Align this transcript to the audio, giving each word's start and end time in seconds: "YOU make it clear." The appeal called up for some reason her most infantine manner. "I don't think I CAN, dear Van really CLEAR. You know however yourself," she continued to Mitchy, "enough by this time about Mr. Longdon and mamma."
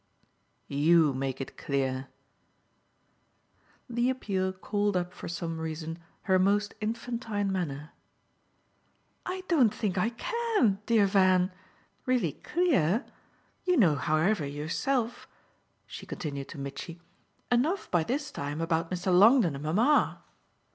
"YOU 0.67 1.13
make 1.13 1.39
it 1.39 1.57
clear." 1.57 2.07
The 3.87 4.09
appeal 4.09 4.51
called 4.51 4.97
up 4.97 5.13
for 5.13 5.27
some 5.27 5.59
reason 5.59 5.99
her 6.23 6.39
most 6.39 6.73
infantine 6.81 7.51
manner. 7.51 7.91
"I 9.27 9.43
don't 9.47 9.71
think 9.71 9.99
I 9.99 10.09
CAN, 10.09 10.79
dear 10.87 11.05
Van 11.05 11.51
really 12.07 12.31
CLEAR. 12.31 13.05
You 13.63 13.77
know 13.77 13.93
however 13.93 14.43
yourself," 14.43 15.27
she 15.85 16.07
continued 16.07 16.49
to 16.49 16.57
Mitchy, 16.57 16.99
"enough 17.51 17.91
by 17.91 18.03
this 18.03 18.31
time 18.31 18.59
about 18.59 18.89
Mr. 18.89 19.13
Longdon 19.15 19.53
and 19.53 19.63
mamma." 19.63 20.23